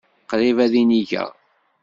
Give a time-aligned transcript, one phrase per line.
[0.29, 1.29] Qrib ad inigeɣ.